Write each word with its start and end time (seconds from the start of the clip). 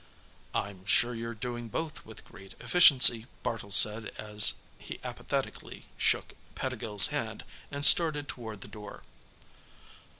"I'm 0.55 0.83
sure 0.87 1.13
you're 1.13 1.35
doing 1.35 1.67
both 1.67 2.07
with 2.07 2.25
great 2.25 2.55
efficiency," 2.59 3.27
Bartle 3.43 3.69
said 3.69 4.05
as 4.17 4.55
he 4.79 4.97
apathetically 5.03 5.85
shook 5.95 6.33
Pettigill's 6.55 7.09
hand 7.09 7.43
and 7.69 7.85
started 7.85 8.27
toward 8.27 8.61
the 8.61 8.67
door. 8.67 9.03